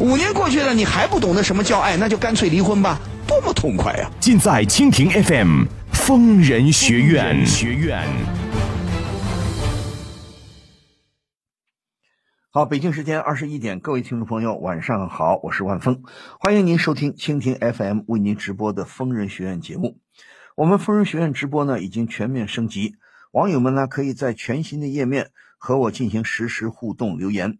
[0.00, 2.98] 五年过去了，你还不懂得什么叫爱，那就干脆离婚吧，
[3.28, 7.46] 多么痛快呀、尽在蜻蜓 FM 疯人学院。
[7.46, 8.04] 学院。
[12.50, 16.02] 好，北京时间二十一点，各位听众朋友，晚上好，我是万峰，
[16.40, 19.98] 欢迎您收听蜻蜓 FM 为您直播的疯人学院节目。
[20.56, 22.96] 我们疯人学院直播呢已经全面升级，
[23.30, 27.58] 网友们呢可以在全新的页面和我进行实时互动留言。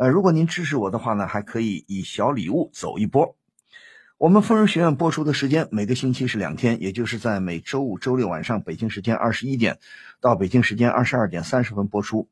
[0.00, 3.36] 呃，如果您支持我的话呢，还可以以小礼物走一波。
[4.16, 9.78] 我们疯人学院播出的时间每个星期是两天，也就是在每周五、周六晚上北京时间二十一点
[10.18, 12.28] 到北京时间二十二点三十分播出。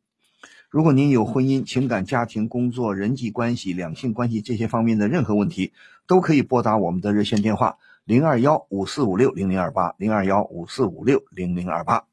[0.70, 5.74] 如果您有婚姻、情感、家庭、工作、人际关系、两性关系这些方面的任何问题，
[6.06, 12.06] 都可以拨打我们的热线电话零二幺五四五六零零二八零二幺五四五六零零二八。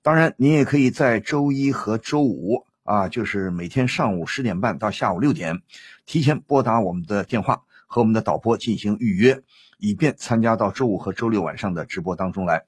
[0.00, 5.62] 当然，您也可以在周一和周五啊，就是每天上午十点半到下午六点，
[6.04, 9.40] 提前拨打我们的电话和我们的导播进行预约，
[9.78, 12.64] 以便参加到周五和周六晚上的直播当中来。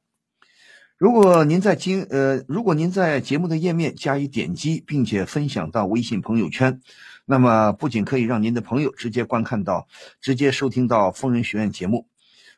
[0.97, 6.81] 如果您在今呃，如果您在节目的页面加以点击，并且分享到微信朋友圈，
[7.27, 9.89] 那么不仅可以让您的朋友直接观看到、
[10.21, 12.07] 直接收听到疯人学院节目，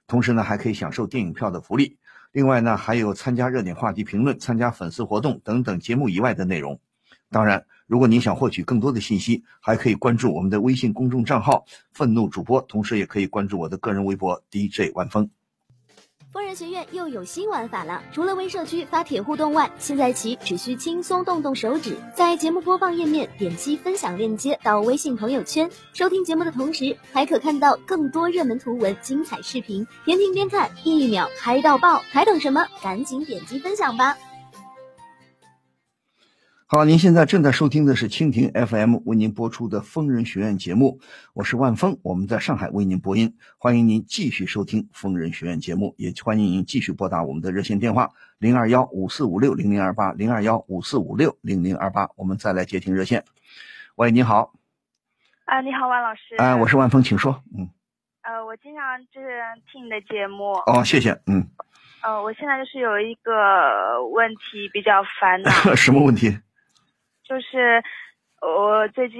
[0.07, 1.97] 同时呢，还可以享受电影票的福利。
[2.33, 6.79] 另外呢，还有参加热点话题评论、参加粉丝活动等等节目以外的内容。
[7.31, 15.31] 当然，如果您想获取更多的信息，还可以关注我们的微信公众账号“愤怒主播”，同时也可以关注我的个人微博 DJ 万峰。
[16.33, 18.03] 疯人学院又有新玩法了！
[18.13, 32.03] 除了微社区发帖互动外，现在起只需轻松动动手指，在节目播放页面点击分享链接到微信朋友圈，收听节目的同时，还可看到更多热门图文、精彩视频，边听边看，一秒嗨到爆！
[32.11, 32.67] 还等什么？
[32.83, 34.19] 赶紧点击分享吧！
[36.69, 40.99] 好，您现在正在收听的是蜻蜓 FM 为您播出的疯人学院节目，
[41.33, 53.25] 我是万峰，我们在上海为您播音，欢迎您继续收听疯人学院节目，也欢迎您继续拨打我们的热线电话零二幺五四五六零零二八零二幺五四五六零零二八，我们再来接听热线。
[53.95, 54.53] 喂，你好，
[55.45, 56.35] 啊，你好，万老师。
[56.39, 57.45] 哎、我是万峰，请说。
[57.57, 57.71] 嗯，
[58.23, 59.41] 呃，我经常就是
[59.71, 60.55] 听你的节目。
[60.67, 61.13] 哦，谢谢。
[61.27, 61.47] 嗯，
[62.03, 66.37] 呃，我现在就是有一个问题比较烦恼， 什么问题？
[67.29, 67.83] 就是
[68.41, 69.19] 我最近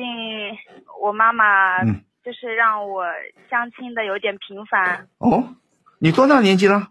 [1.03, 3.05] 我妈妈嗯就是让我
[3.51, 5.09] 相亲的有点频繁。
[5.19, 5.55] 哦，
[6.01, 6.89] 你多大年纪了？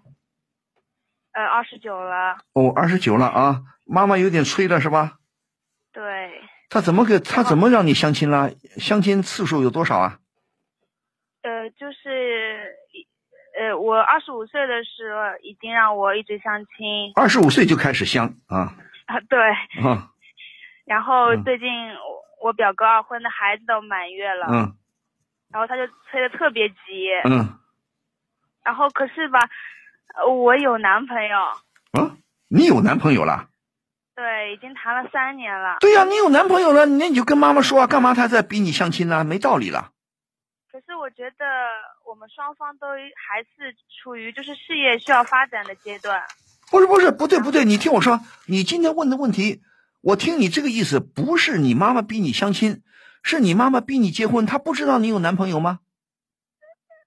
[1.33, 2.37] 呃，二十九了。
[2.53, 5.17] 哦，二十九了啊，妈妈有点催了是吧？
[5.91, 8.51] 对，他怎么给他怎么让你相亲了？
[8.77, 10.19] 相亲次数有多少啊？
[11.43, 12.73] 呃，就是
[13.59, 18.73] 呃，我二十五岁的时候已经让我一直相亲二十五岁就开始相啊
[19.07, 19.39] 啊， 对。
[19.83, 20.11] 啊
[20.85, 24.75] 然后嗯最近我我表哥二婚的孩子都满月了，嗯
[25.51, 27.09] 然后他就催得特别急。
[27.25, 27.59] 嗯
[28.63, 29.39] 然后可是吧，
[30.15, 31.37] 呃我有男朋友，
[31.91, 32.17] 啊！
[32.47, 33.47] 你有男朋友了？
[34.15, 35.77] 对，已经谈了三年了。
[35.81, 39.23] 对呀、你有男朋友了，那你就跟妈妈说啊，干嘛他在逼你相亲呢？
[39.23, 39.91] 没道理了。
[40.71, 41.45] 可是我觉得
[42.07, 46.21] 我们双方都还是处于就是事业需要发展的阶段。
[46.71, 49.61] 不是不是，不对不对，你听我说，你今天问的问题，
[50.05, 52.83] 我听你这个意思，不是你妈妈逼你相亲，
[53.23, 55.79] 是你妈妈逼你结婚，她不知道你有男朋友吗？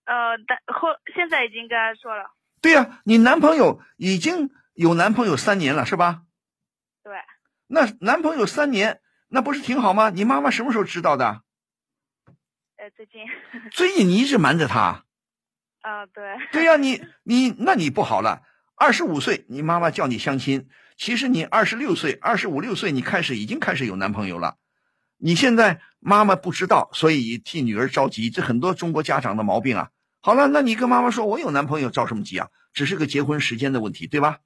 [0.05, 6.23] 呃，但后现在已经跟她说了，对呀、你男朋友已经有男朋友三年了，是吧？
[7.05, 7.13] 对，
[7.69, 10.11] 那男朋友三年，那不是挺好吗？
[10.11, 11.43] 你妈妈什么时候知道的？
[12.79, 13.23] 呃，最近，
[13.71, 15.05] 最近你一直瞒着她。
[15.83, 18.43] 呃，对，对呀、你你那你不好了。
[18.75, 20.69] 二十五岁，你妈妈叫你相亲，
[20.99, 24.57] 其实你二十六岁、二十五六岁，你开始已经开始有男朋友了。
[25.17, 29.91] 你现在妈妈不知道，所以替女儿着急，这很多中国家长的毛病啊。
[30.21, 32.49] 好了，那你跟妈妈说，我有男朋友，着什么急啊？
[32.73, 34.41] 只是个结婚时间的问题，对吧？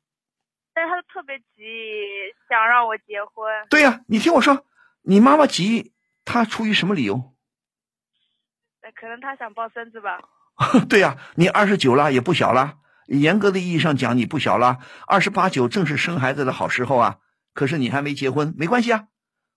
[0.75, 1.65] 但是他特别急，
[2.49, 3.51] 想让我结婚。
[3.71, 4.67] 对呀、你听我说，
[5.01, 5.95] 你妈妈急，
[6.27, 7.35] 她出于什么理由？
[8.83, 10.21] 呃可能她想抱孙子吧。
[10.89, 12.77] 对呀、你二十九了，也不小了，
[13.07, 17.17] 严格的意义上讲，你不小了，二十八九正是生孩子的好时候啊。
[17.55, 19.05] 可是你还没结婚，没关系啊。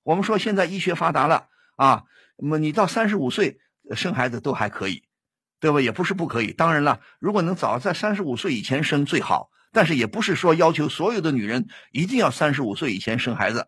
[0.04, 1.48] 我们说现在医学发达了
[1.78, 2.04] 啊，
[2.38, 3.60] 那么你到三十五岁
[3.96, 5.04] 生孩子都还可以，
[5.60, 5.80] 对吧？
[5.80, 6.52] 也不是不可以。
[6.52, 13.68] 当然了，如果能早在三十五岁以前生最好，但是也不是说要求所有的女人一定要三十五岁以前生孩子。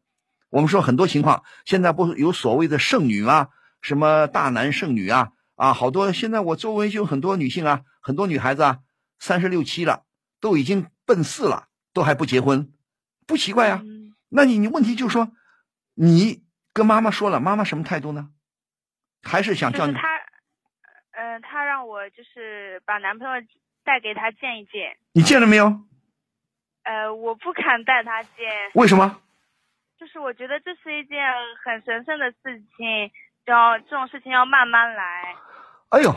[0.49, 3.47] 我们说很多情况，现在不有所谓的剩女吗？
[3.81, 5.29] 什么大男剩女啊？
[5.55, 8.77] 啊，好多现在我周围就有很多女性啊，很多女孩子啊，
[9.19, 10.05] 三十六七了，
[10.39, 12.73] 都已经奔四了，都还不结婚，
[13.25, 13.81] 不奇怪啊。
[14.29, 15.31] 那你你问题就是说，
[15.95, 16.43] 你
[16.73, 18.29] 跟妈妈说了，妈妈什么态度呢？
[19.23, 19.93] 还是想叫你？
[19.93, 20.07] 他，
[21.11, 23.33] 呃，他让我就是把男朋友
[23.83, 24.97] 带给他见一见。
[25.13, 25.65] 你见了没有？
[26.83, 28.31] 呃，我不敢带他见。
[28.75, 29.21] 为什么？
[29.99, 31.17] 就是我觉得这是一件
[31.65, 33.11] 很神圣的事情，
[33.45, 35.35] 要这种事情要慢慢来。
[35.89, 36.11] 哎呦，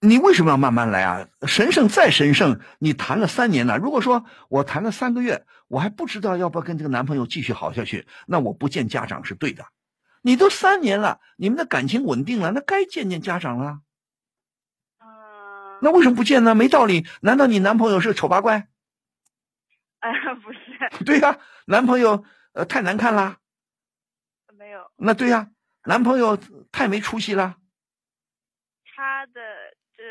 [0.00, 1.28] 你为什么要慢慢来啊？
[1.46, 3.76] 神圣再神圣，你谈了三年了。
[3.76, 9.66] 如果说我谈了三个月，我还不知道要不要跟这个男朋友继续好下去，那我不见家长是对的。
[10.22, 13.80] 你都三年了，你们的感情稳定了，那该见见家长了。
[15.00, 15.78] 嗯。
[15.82, 16.54] 那为什么不见呢？
[16.54, 17.06] 没道理。
[17.20, 18.68] 难道你男朋友是丑八怪？
[20.00, 20.58] 啊，不是。
[21.04, 22.24] 对呀，男朋友。
[22.52, 23.36] 呃，太难看啦，
[24.58, 24.90] 没有。
[24.96, 25.50] 那对呀，
[25.84, 26.36] 男朋友
[26.72, 27.58] 太没出息了。
[28.96, 29.40] 他的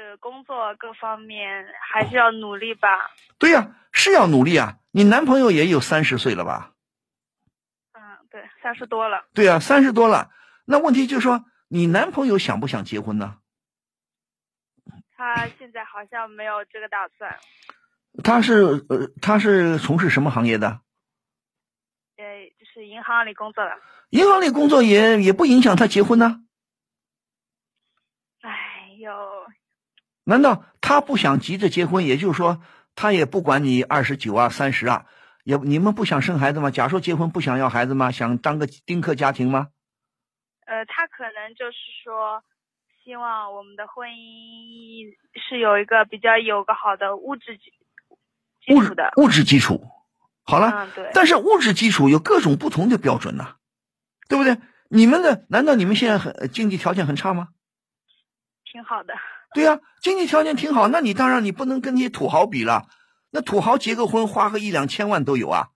[0.09, 2.89] 这工作各方面还是要努力吧。
[3.38, 4.79] 对呀，是要努力啊。
[4.89, 6.71] 你男朋友也有三十岁了吧？
[7.94, 8.01] 嗯，
[8.31, 9.27] 对，三十多了。
[9.35, 10.31] 对啊，三十多了。
[10.65, 13.38] 那问题就是说，你男朋友想不想结婚呢？
[15.15, 17.38] 他现在好像没有这个打算。
[18.23, 20.81] 他是呃，他是从事什么行业的？
[22.17, 22.25] 呃，
[22.57, 23.77] 就是银行里工作的。
[24.09, 26.41] 银行里工作也也不影响他结婚呢。
[28.41, 29.11] 哎呦，
[30.29, 32.05] 难道他不想急着结婚？
[32.05, 32.61] 也就是说，
[32.93, 35.07] 他也不管你二十九啊、三十啊，
[35.43, 36.69] 也你们不想生孩子吗？
[36.69, 38.11] 假说结婚不想要孩子吗？
[38.11, 39.69] 想当个丁克家庭吗？
[40.67, 42.43] 呃，他可能就是说，
[43.03, 47.73] 希望我们的婚姻是有一个比较有个好的物质基
[48.63, 49.81] 基础的物质基础。
[50.43, 51.09] 好了，嗯，对。
[51.11, 53.55] 但是物质基础有各种不同的标准呐，
[54.27, 54.57] 对不对？
[54.89, 57.47] 你们的难道你们现在很经济条件很差吗？
[58.71, 59.15] 挺好的。
[59.53, 62.87] 对呀，经济条件挺好，那你当然你不能跟那些土豪比了。
[63.31, 65.69] 那土豪结个婚花个一两千万都有啊，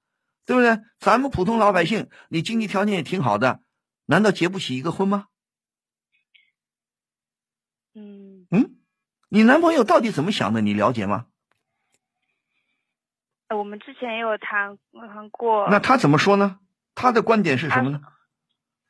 [0.45, 0.79] 对不对？
[0.99, 3.61] 咱们普通老百姓，你经济条件也挺好的，
[4.05, 5.27] 难道结不起一个婚吗？
[7.95, 8.77] 嗯嗯，
[9.29, 10.61] 你男朋友到底怎么想的？
[10.61, 11.27] 你了解吗？
[13.49, 15.67] 我们之前也有谈谈过。
[15.69, 16.59] 那他怎么说呢？
[16.95, 18.01] 他的观点是什么呢？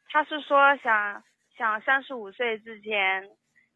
[0.09, 1.21] 他是说想
[1.57, 3.27] 想三十五岁之前，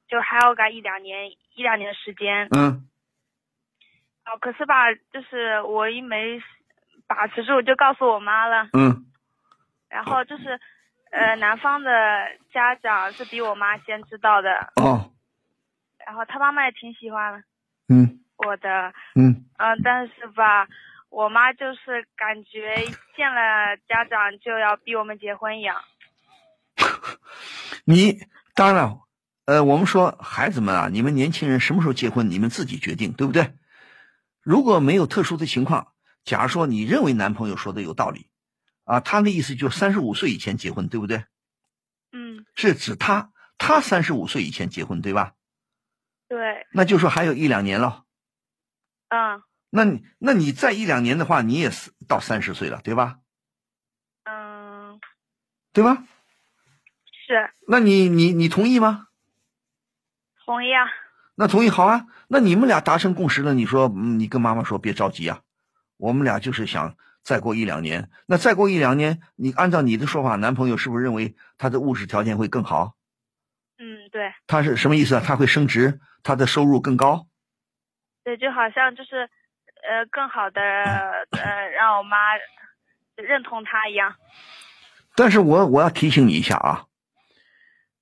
[0.07, 2.47] 就还要个一两年一两年的时间。
[2.51, 2.87] 嗯。
[4.25, 6.41] 哦，可是吧，就是我一没
[7.07, 8.69] 把持住，就告诉我妈了。
[8.73, 9.05] 嗯。
[9.89, 10.59] 然后就是，
[11.11, 11.91] 呃，男方的
[12.51, 14.71] 家长是比我妈先知道的。
[14.75, 15.11] 哦。
[16.05, 17.43] 然后他妈妈也挺喜欢。
[17.89, 18.19] 嗯。
[18.37, 20.67] 我的，嗯嗯，但是吧，
[21.09, 22.75] 我妈就是感觉
[23.15, 25.75] 见了家长就要逼我们结婚一样。
[27.85, 28.19] 你
[28.53, 29.06] 当然了，
[29.47, 33.55] 呃，我们说孩子们啊，你们年轻人什么时候结婚，你们自己决定，对不对？
[34.41, 35.93] 如果没有特殊的情况，
[36.25, 38.27] 假如说你认为男朋友说的有道理，
[38.83, 41.23] 啊，他的意思就三十五岁以前结婚，对不对？
[42.11, 42.45] 嗯。
[42.55, 45.31] 是指他，他三十五岁以前结婚，对吧？
[46.27, 46.67] 对。
[46.73, 48.03] 那就说还有一两年了。
[49.07, 53.19] 嗯，那你那你再一两年的话，你也是到三十岁了，对吧？
[54.25, 54.99] 嗯，
[55.71, 56.03] 对吧？
[57.25, 57.49] 是。
[57.65, 59.05] 那你你你同意吗？
[60.47, 60.87] 同意啊。
[61.35, 62.05] 那同意好啊。
[62.29, 65.41] 那你们俩达成共识了，你说，你跟妈妈说别着急啊，
[65.97, 68.09] 我们俩就是想再过一两年。
[68.25, 72.95] 那再过一两年，你按照你的说法，男朋友是不是认为他的物质条件会更好？
[73.77, 74.33] 嗯，对。
[74.47, 75.23] 他是什么意思啊？
[75.23, 77.27] 他会升职，他的收入更高。
[78.23, 79.29] 对，就好像就是，
[79.83, 82.17] 呃，更好的呃，让我妈
[83.15, 84.15] 认同他一样。
[85.13, 86.85] 但是我我要提醒你一下啊，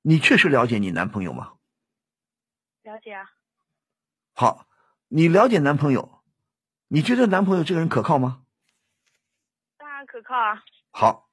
[0.04, 1.54] 你确实了解你男朋友吗？
[2.86, 3.26] 了解啊。
[4.34, 4.68] 好，
[5.08, 6.22] 你了解男朋友，
[6.88, 8.44] 你觉得男朋友这个人可靠吗？
[9.78, 10.64] 当然可靠啊。
[10.92, 11.30] 好，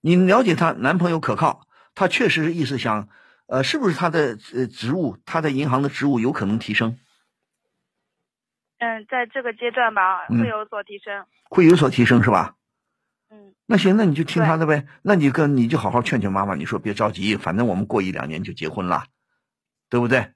[0.00, 3.08] 你了解他男朋友可靠，他确实是意思想，
[3.46, 6.98] 呃，是不是他的呃职务，他在银行的职务有可能提升？
[8.78, 12.54] 嗯，在这个阶段吧，会有所提升，会有所提升是吧？
[13.28, 14.86] 嗯，那行，那你就听他的呗。
[15.02, 19.06] 那你跟你就好好劝劝妈妈，你说别着急，反正我们过一两年就结婚了，
[19.88, 20.35] 对不对？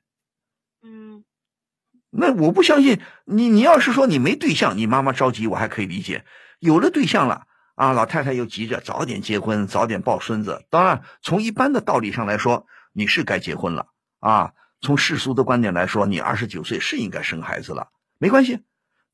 [2.13, 3.49] 嗯，那我不相信你。
[3.49, 6.25] 你要是说你没对象，你妈妈着急，我还可以理解。
[6.59, 10.67] 有了对象了啊，老太太又急着早点结婚，早点抱孙子。
[10.71, 13.87] 当然，从一般的道理上来说，你是该结婚了
[14.19, 14.53] 啊。
[14.81, 17.89] 从世俗的观点来说，你二十九岁是应该生孩子了。
[18.19, 18.61] 没关系，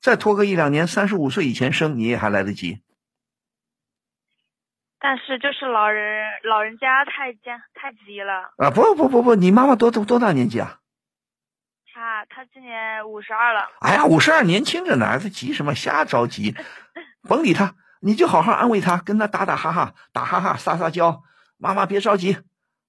[0.00, 2.80] 再拖个一两年，三十五岁以前生，你也还来得及。
[4.98, 7.40] 但是就是老人老人家太急
[7.74, 8.70] 太急了啊！
[8.70, 10.80] 不不不不，你妈妈多多多大年纪啊？
[11.96, 13.70] 她她今年五十二了。
[13.80, 15.74] 哎呀，五十二年轻着呢，他急什么？
[15.74, 16.54] 瞎着急，
[17.26, 21.22] 甭理他，你就好好安慰他，跟他打打哈哈，打哈哈，撒撒娇。
[21.56, 22.36] 妈妈别着急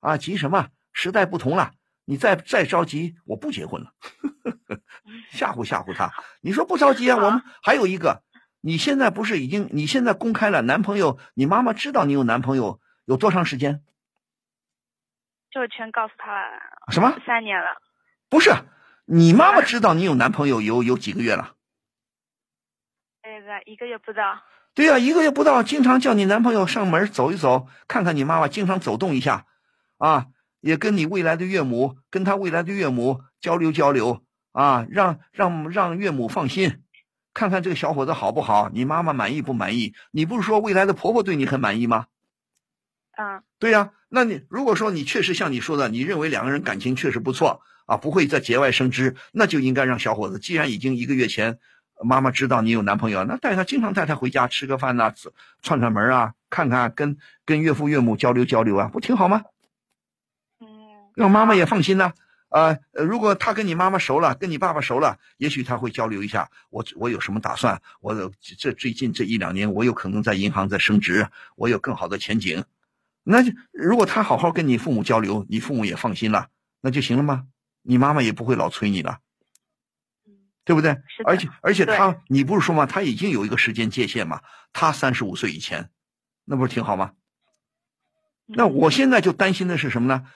[0.01, 0.67] 啊，急什么？
[0.91, 1.71] 时代不同了，
[2.03, 3.93] 你再再着急，我不结婚了。
[5.31, 6.11] 吓唬吓唬他，
[6.41, 7.15] 你说不着急啊？
[7.15, 8.23] 我们还有一个。
[8.59, 9.69] 你现在不是已经？
[9.71, 11.17] 你现在公开了男朋友？
[11.33, 13.81] 你妈妈知道你有男朋友有多长时间？
[15.49, 16.59] 就全告诉他了。
[16.91, 17.17] 什么？
[17.25, 17.67] 三年了。
[18.29, 18.51] 不是，
[19.09, 21.55] 你妈妈知道你有男朋友有有几个月了？
[23.23, 24.43] 那个一个月不到。
[24.73, 29.45] 对呀，一个月不到，经常叫你男朋友上门走一走，看看你妈妈，经常走动一下，
[29.97, 30.27] 啊，
[30.59, 36.83] 也跟你未来的岳母，跟他未来的岳母交流交流，啊，让让让岳母放心。
[37.33, 38.69] 看看这个小伙子好不好？
[38.73, 39.93] 你妈妈满意不满意？
[40.11, 42.07] 你不是说未来的婆婆对你很满意吗？
[43.17, 43.93] 嗯，对呀。
[44.09, 51.57] 那你如果说你确实像你说的，你认为两个人感情确实不错啊，不会再节外生枝，那就应该让小伙子，既然已经一个月前
[52.03, 55.11] 妈妈知道你有男朋友，那带他经常带他回家吃个饭呐，
[55.63, 59.41] 串串门啊，看看跟跟岳父岳母交流交流啊，不挺好吗？
[60.59, 60.67] 嗯，
[61.15, 62.13] 让妈妈也放心呐。
[62.49, 67.81] 啊，如果他跟你妈妈熟了，跟你爸爸熟了，也许他会交流一下，我我有什么打算？
[67.99, 71.27] 我这最近这一两年，我有可能在银行在升职，
[71.57, 72.63] 我有更好的前景。
[73.23, 76.47] 那就如果他好好跟你父母交流，你父母也放心了，
[76.79, 77.47] 那就行了吗？
[77.87, 79.19] 你妈妈也不会老催你了，
[80.65, 80.97] 对不对？
[81.25, 82.85] 而且而且他，你不是说吗？
[82.85, 84.41] 他已经有一个时间界限嘛？
[84.73, 85.89] 他三十五岁以前，
[86.43, 87.13] 那不是挺好吗？
[88.45, 90.27] 那我现在就担心的是什么呢？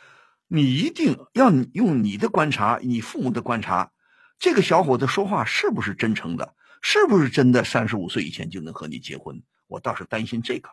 [0.48, 3.92] 你一定要用你的观察，你父母的观察，
[4.40, 6.56] 这个小伙子说话是不是真诚的？
[6.82, 7.64] 是不是真的？
[7.64, 9.44] 三十五岁以前就能和你结婚？
[9.68, 10.70] 我倒是担心这个。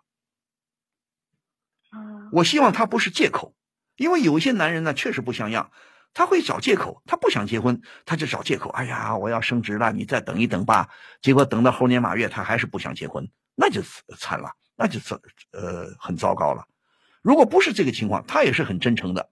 [2.33, 3.55] 我希望他不是借口，
[3.97, 5.71] 因为有一些男人呢，确实不像样，
[6.19, 8.71] 他会找借口，他不想结婚，他就找借口。
[8.71, 10.89] 哎呀，我要升职了，你再等一等吧。
[11.23, 13.81] 结果等到猴年马月，他还是不想结婚，那就
[14.19, 15.17] 惨了，那就糟
[15.53, 16.67] 呃很糟糕了。
[17.23, 19.31] 如果不是这个情况，他也是很真诚的。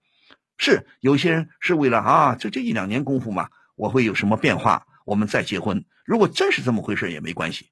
[0.57, 5.83] 是有些人是为了啊，这这一两年功夫嘛，我会有什么变化，我们再结婚。
[6.05, 7.69] 如果真是这么回事也没关系，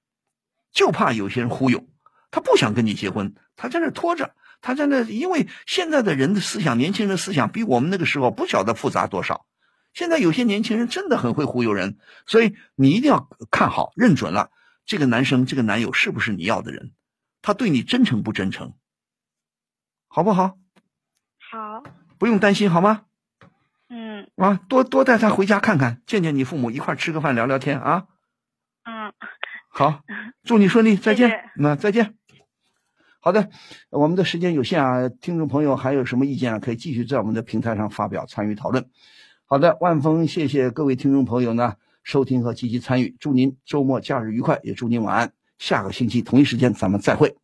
[0.74, 1.88] 就怕有些人忽悠，
[2.31, 9.45] 他不想跟你结婚，他在那拖着，他在那，因为现在的人的思想，年轻人思想比我们那个时候不晓得复杂多少。
[9.93, 14.50] 现在有些年轻人真的很会忽悠人，所以你一定要看好，认准了
[14.84, 16.93] 这个男生，这个男友是不是你要的人，
[17.43, 18.74] 他对你真诚不真诚，
[20.07, 20.57] 好不好？
[21.51, 21.84] 好。
[22.17, 23.03] 不用担心，好吗？
[23.88, 24.31] 嗯。
[24.36, 28.07] 啊，多多带他回家看看，见见你父母，一块吃个饭，聊聊天啊。
[28.84, 29.13] 嗯。
[29.69, 30.01] 好，
[30.43, 31.51] 祝你顺利，再见。
[31.55, 32.15] 那再见。
[33.25, 33.50] 好的，
[33.89, 38.86] 我们的时间有限啊，听众朋友还有什么意见啊，可以继续在我们的平台上发表，参与讨论。
[39.48, 45.32] 好的，万峰，谢谢各位听众朋友呢收听和积极参与，祝您周末假日愉快，也祝您晚安。
[45.58, 47.36] 下个星期同一时间咱们再会。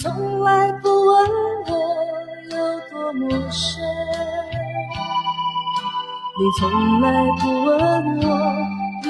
[0.00, 1.28] 从来不问
[1.66, 1.72] 我
[2.52, 2.56] 有
[2.88, 3.82] 多么深，
[6.38, 7.74] 你从来不问
[8.22, 8.28] 我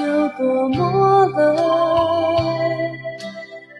[0.01, 1.37] 有多么冷，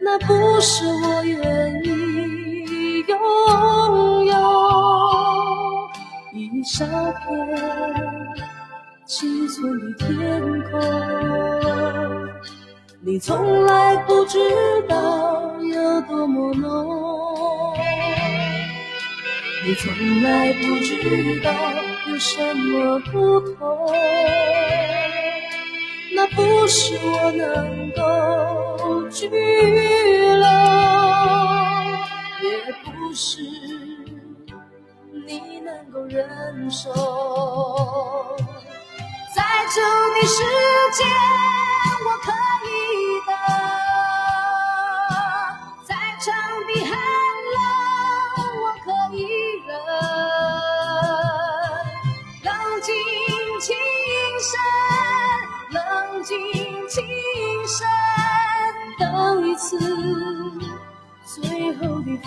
[0.00, 4.32] 那不是我愿意拥有。
[6.32, 7.26] 一小片
[9.04, 10.40] 七寸的天
[10.70, 10.80] 空，
[13.00, 14.38] 你从来不知
[14.88, 15.39] 道。
[16.02, 17.74] 多么浓，
[19.64, 21.52] 你从来不知道
[22.08, 23.92] 有什么不同。
[26.14, 30.46] 那不是我能够拘留，
[32.42, 32.48] 也
[32.84, 33.42] 不是
[35.26, 36.92] 你能够忍受。
[39.34, 39.42] 在
[39.72, 39.80] 这
[40.14, 40.42] 的世
[40.92, 41.04] 界，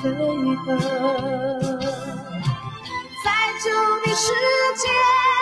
[0.04, 0.68] 的以后，
[3.24, 3.28] 在
[3.64, 3.66] 旧
[4.04, 4.28] 的世
[4.76, 5.33] 界。